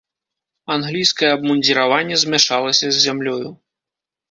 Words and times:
Англійскае 0.75 1.29
абмундзіраванне 1.35 2.19
змяшалася 2.23 2.85
з 2.95 3.05
зямлёю. 3.07 3.47